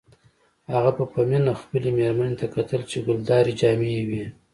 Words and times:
هغه 0.73 0.91
به 0.97 1.03
په 1.13 1.21
مینه 1.29 1.53
خپلې 1.61 1.89
میرمنې 1.97 2.35
ته 2.41 2.45
کتل 2.55 2.81
چې 2.91 2.97
ګلدارې 3.07 3.53
جامې 3.59 3.89
یې 3.95 4.03
وې 4.09 4.25